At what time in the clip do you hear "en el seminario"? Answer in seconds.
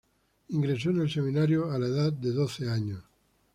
0.89-1.69